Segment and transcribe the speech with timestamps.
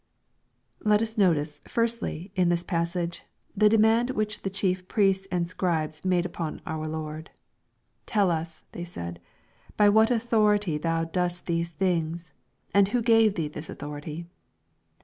[0.83, 3.21] Let us notice, firstly, in this passage,
[3.55, 7.29] the demand which the chief priests and scribes made upon our Lord,"
[8.07, 9.21] Tell us,'' they said,"
[9.77, 12.33] by what authority thou doest these things?
[12.73, 14.25] and who gave thee this authority